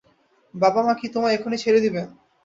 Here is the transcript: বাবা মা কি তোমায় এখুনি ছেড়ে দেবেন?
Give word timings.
বাবা 0.53 0.81
মা 0.85 0.93
কি 0.99 1.07
তোমায় 1.13 1.35
এখুনি 1.35 1.57
ছেড়ে 1.63 1.79
দেবেন? 1.85 2.07